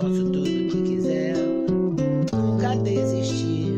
posso 0.00 0.24
tudo 0.26 0.44
que 0.44 0.82
quiser. 0.82 1.34
Nunca 2.32 2.76
desistir. 2.76 3.72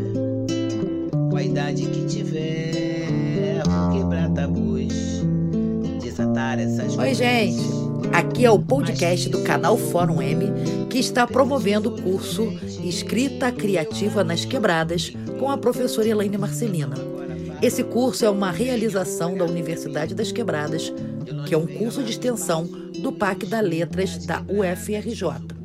Com 1.30 1.36
a 1.36 1.42
idade 1.42 1.86
que 1.86 2.04
tiver. 2.06 3.62
Vou 3.66 3.98
quebrar 3.98 4.30
tabus. 4.30 5.24
Desatar 6.00 6.60
essas 6.60 6.96
Oi, 6.96 7.14
gente. 7.14 7.80
Aqui 8.12 8.44
é 8.44 8.50
o 8.50 8.58
podcast 8.58 9.28
do 9.28 9.42
canal 9.42 9.76
Fórum 9.78 10.20
M, 10.20 10.46
que 10.88 10.98
está 10.98 11.26
promovendo 11.26 11.88
o 11.90 12.02
curso 12.02 12.52
Escrita 12.84 13.52
Criativa 13.52 14.24
nas 14.24 14.44
Quebradas 14.44 15.12
com 15.38 15.50
a 15.50 15.56
professora 15.56 16.08
Elaine 16.08 16.36
Marcelina. 16.36 16.96
Esse 17.62 17.84
curso 17.84 18.24
é 18.24 18.30
uma 18.30 18.50
realização 18.50 19.36
da 19.36 19.44
Universidade 19.44 20.14
das 20.14 20.32
Quebradas, 20.32 20.92
que 21.46 21.54
é 21.54 21.58
um 21.58 21.66
curso 21.66 22.02
de 22.02 22.10
extensão 22.10 22.64
do 22.98 23.12
PAC 23.12 23.46
da 23.46 23.60
Letras 23.60 24.26
da 24.26 24.42
UFRJ. 24.48 25.59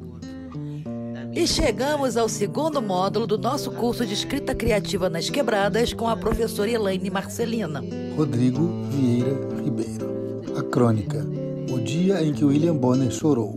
E 1.35 1.45
chegamos 1.45 2.15
ao 2.15 2.29
segundo 2.29 2.81
módulo 2.81 3.27
do 3.27 3.37
nosso 3.37 3.69
curso 3.69 4.05
de 4.05 4.13
escrita 4.13 4.55
criativa 4.55 5.09
nas 5.09 5.29
quebradas 5.29 5.91
com 5.91 6.07
a 6.07 6.15
professora 6.15 6.71
Elaine 6.71 7.09
Marcelina. 7.09 7.83
Rodrigo 8.15 8.69
Vieira 8.89 9.37
Ribeiro. 9.61 10.57
A 10.57 10.63
Crônica. 10.63 11.27
O 11.69 11.77
dia 11.81 12.23
em 12.23 12.33
que 12.33 12.45
William 12.45 12.73
Bonner 12.77 13.11
chorou. 13.11 13.53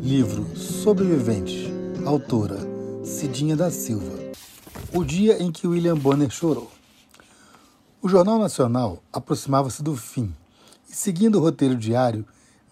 Livro 0.00 0.56
Sobreviventes. 0.56 1.68
Autora 2.06 2.58
Cidinha 3.02 3.56
da 3.56 3.68
Silva. 3.68 4.16
O 4.94 5.02
dia 5.02 5.42
em 5.42 5.50
que 5.50 5.66
William 5.66 5.96
Bonner 5.96 6.30
chorou. 6.30 6.70
O 8.00 8.08
Jornal 8.08 8.38
Nacional 8.38 9.02
aproximava-se 9.12 9.82
do 9.82 9.96
fim 9.96 10.32
e, 10.88 10.94
seguindo 10.94 11.38
o 11.38 11.40
roteiro 11.40 11.74
diário, 11.74 12.24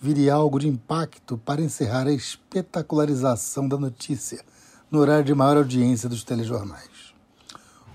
viria 0.06 0.34
algo 0.34 0.60
de 0.60 0.68
impacto 0.68 1.36
para 1.36 1.60
encerrar 1.60 2.06
a 2.06 2.12
espetacularização 2.12 3.66
da 3.66 3.76
notícia 3.76 4.40
no 4.88 5.00
horário 5.00 5.24
de 5.24 5.34
maior 5.34 5.56
audiência 5.56 6.08
dos 6.08 6.22
telejornais. 6.22 7.12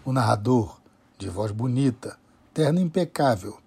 O 0.03 0.11
narrador, 0.11 0.81
de 1.17 1.29
voz 1.29 1.53
bonita, 1.53 2.17
terno 2.53 2.81
impecável 2.81 3.57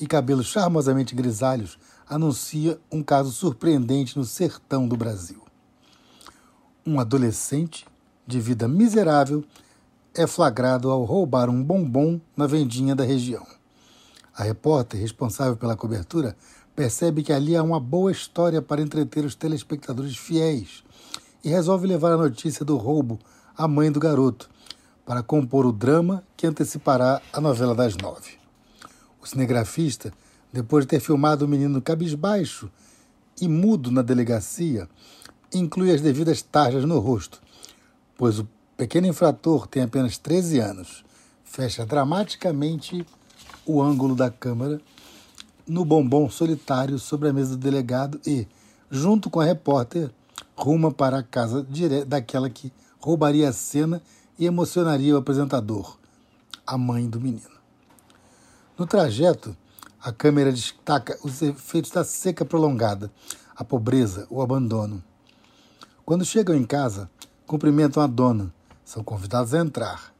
e 0.00 0.06
cabelos 0.08 0.46
charmosamente 0.46 1.14
grisalhos, 1.14 1.78
anuncia 2.08 2.76
um 2.90 3.04
caso 3.04 3.30
surpreendente 3.30 4.18
no 4.18 4.24
sertão 4.24 4.88
do 4.88 4.96
Brasil. 4.96 5.40
Um 6.84 6.98
adolescente, 6.98 7.86
de 8.26 8.40
vida 8.40 8.66
miserável, 8.66 9.44
é 10.12 10.26
flagrado 10.26 10.90
ao 10.90 11.04
roubar 11.04 11.48
um 11.48 11.62
bombom 11.62 12.20
na 12.36 12.48
vendinha 12.48 12.96
da 12.96 13.04
região. 13.04 13.46
A 14.34 14.42
repórter 14.42 15.00
responsável 15.00 15.56
pela 15.56 15.76
cobertura 15.76 16.36
percebe 16.74 17.22
que 17.22 17.32
ali 17.32 17.56
há 17.56 17.62
uma 17.62 17.78
boa 17.78 18.10
história 18.10 18.62
para 18.62 18.80
entreter 18.80 19.24
os 19.24 19.34
telespectadores 19.34 20.16
fiéis 20.16 20.82
e 21.44 21.48
resolve 21.48 21.86
levar 21.86 22.12
a 22.12 22.16
notícia 22.16 22.64
do 22.64 22.76
roubo 22.76 23.18
à 23.56 23.68
mãe 23.68 23.90
do 23.90 24.00
garoto, 24.00 24.48
para 25.04 25.22
compor 25.22 25.66
o 25.66 25.72
drama 25.72 26.22
que 26.36 26.46
antecipará 26.46 27.20
a 27.32 27.40
novela 27.40 27.74
das 27.74 27.96
nove. 27.96 28.38
O 29.20 29.26
cinegrafista, 29.26 30.12
depois 30.52 30.84
de 30.84 30.90
ter 30.90 31.00
filmado 31.00 31.44
o 31.44 31.48
menino 31.48 31.82
cabisbaixo 31.82 32.70
e 33.40 33.48
mudo 33.48 33.90
na 33.90 34.02
delegacia, 34.02 34.88
inclui 35.52 35.92
as 35.92 36.00
devidas 36.00 36.40
tarjas 36.40 36.84
no 36.84 36.98
rosto, 36.98 37.42
pois 38.16 38.38
o 38.38 38.48
pequeno 38.76 39.06
infrator 39.06 39.66
tem 39.66 39.82
apenas 39.82 40.16
13 40.16 40.60
anos. 40.60 41.04
Fecha 41.44 41.84
dramaticamente 41.84 43.06
o 43.66 43.82
ângulo 43.82 44.14
da 44.14 44.30
câmera 44.30 44.80
no 45.66 45.84
bombom 45.84 46.28
solitário 46.28 46.98
sobre 46.98 47.28
a 47.28 47.32
mesa 47.32 47.56
do 47.56 47.62
delegado 47.62 48.20
e, 48.26 48.46
junto 48.90 49.30
com 49.30 49.40
a 49.40 49.44
repórter, 49.44 50.10
ruma 50.56 50.92
para 50.92 51.18
a 51.18 51.22
casa 51.22 51.66
daquela 52.06 52.50
que 52.50 52.72
roubaria 53.00 53.48
a 53.48 53.52
cena 53.52 54.02
e 54.38 54.46
emocionaria 54.46 55.14
o 55.14 55.18
apresentador, 55.18 55.98
a 56.66 56.76
mãe 56.76 57.08
do 57.08 57.20
menino. 57.20 57.50
No 58.78 58.86
trajeto, 58.86 59.56
a 60.00 60.12
câmera 60.12 60.50
destaca 60.50 61.18
os 61.22 61.40
efeitos 61.42 61.90
da 61.90 62.02
seca 62.02 62.44
prolongada, 62.44 63.10
a 63.54 63.62
pobreza, 63.62 64.26
o 64.30 64.42
abandono. 64.42 65.02
Quando 66.04 66.24
chegam 66.24 66.56
em 66.56 66.64
casa, 66.64 67.08
cumprimentam 67.46 68.02
a 68.02 68.06
dona, 68.06 68.52
são 68.84 69.04
convidados 69.04 69.54
a 69.54 69.58
entrar. 69.58 70.12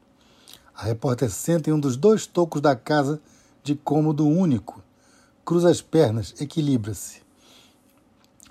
A 0.73 0.83
repórter 0.83 1.29
senta 1.29 1.69
em 1.69 1.73
um 1.73 1.79
dos 1.79 1.97
dois 1.97 2.25
tocos 2.25 2.61
da 2.61 2.75
casa 2.75 3.21
de 3.63 3.75
cômodo 3.75 4.27
único, 4.27 4.81
cruza 5.45 5.69
as 5.69 5.81
pernas, 5.81 6.33
equilibra-se. 6.39 7.21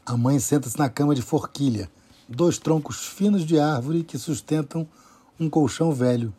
A 0.04 0.16
mãe 0.16 0.38
senta-se 0.38 0.78
na 0.78 0.88
cama 0.88 1.14
de 1.14 1.22
forquilha, 1.22 1.90
dois 2.28 2.58
troncos 2.58 3.06
finos 3.06 3.44
de 3.44 3.58
árvore 3.58 4.04
que 4.04 4.18
sustentam 4.18 4.86
um 5.38 5.48
colchão 5.48 5.92
velho, 5.92 6.34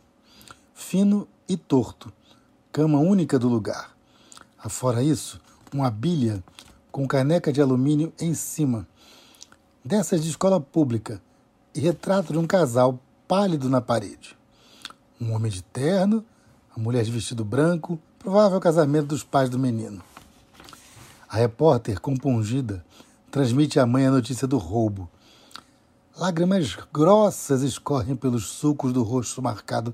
fino 0.74 1.26
e 1.48 1.56
torto, 1.56 2.12
cama 2.72 2.98
única 2.98 3.38
do 3.38 3.48
lugar. 3.48 3.94
Afora 4.58 5.02
isso, 5.02 5.40
uma 5.72 5.90
bilha 5.90 6.42
com 6.92 7.06
caneca 7.08 7.52
de 7.52 7.60
alumínio 7.60 8.12
em 8.20 8.34
cima, 8.34 8.86
dessas 9.84 10.22
de 10.22 10.30
escola 10.30 10.60
pública, 10.60 11.20
e 11.74 11.80
retrato 11.80 12.32
de 12.32 12.38
um 12.38 12.46
casal 12.46 13.00
pálido 13.26 13.68
na 13.68 13.80
parede. 13.80 14.36
Um 15.20 15.32
homem 15.32 15.50
de 15.50 15.62
terno, 15.62 16.24
a 16.74 16.78
mulher 16.78 17.02
de 17.02 17.10
vestido 17.10 17.44
branco, 17.44 17.98
provável 18.18 18.60
casamento 18.60 19.08
dos 19.08 19.24
pais 19.24 19.50
do 19.50 19.58
menino. 19.58 20.00
A 21.34 21.36
repórter, 21.36 22.00
compungida, 22.00 22.84
transmite 23.28 23.80
à 23.80 23.84
mãe 23.84 24.06
a 24.06 24.10
notícia 24.12 24.46
do 24.46 24.56
roubo. 24.56 25.10
Lágrimas 26.16 26.76
grossas 26.92 27.62
escorrem 27.62 28.14
pelos 28.14 28.46
sulcos 28.46 28.92
do 28.92 29.02
rosto 29.02 29.42
marcado 29.42 29.92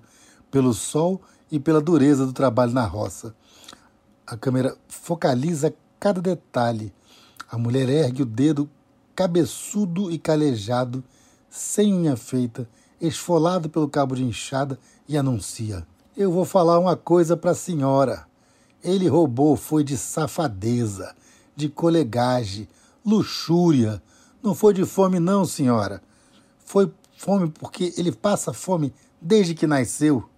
pelo 0.50 0.74
sol 0.74 1.18
e 1.50 1.58
pela 1.58 1.80
dureza 1.80 2.26
do 2.26 2.32
trabalho 2.34 2.72
na 2.72 2.84
roça. 2.84 3.34
A 4.26 4.36
câmera 4.36 4.76
focaliza 4.86 5.72
cada 5.98 6.20
detalhe. 6.20 6.92
A 7.50 7.56
mulher 7.56 7.88
ergue 7.88 8.20
o 8.20 8.26
dedo 8.26 8.68
cabeçudo 9.16 10.10
e 10.10 10.18
calejado, 10.18 11.02
sem 11.48 11.94
unha 11.94 12.16
feita, 12.16 12.68
esfolado 13.00 13.70
pelo 13.70 13.88
cabo 13.88 14.14
de 14.14 14.24
enxada, 14.24 14.78
e 15.08 15.16
anuncia: 15.16 15.86
Eu 16.14 16.30
vou 16.30 16.44
falar 16.44 16.78
uma 16.78 16.96
coisa 16.96 17.34
para 17.34 17.52
a 17.52 17.54
senhora. 17.54 18.26
Ele 18.84 19.08
roubou 19.08 19.56
foi 19.56 19.82
de 19.82 19.96
safadeza, 19.96 21.14
de 21.60 21.68
colegagem, 21.68 22.66
luxúria. 23.04 24.02
Não 24.42 24.54
foi 24.54 24.72
de 24.72 24.84
fome, 24.86 25.18
não, 25.20 25.44
senhora. 25.44 26.02
Foi 26.64 26.90
fome 27.16 27.50
porque 27.50 27.92
ele 27.96 28.10
passa 28.10 28.52
fome 28.52 28.94
desde 29.20 29.54
que 29.54 29.66
nasceu. 29.66 30.30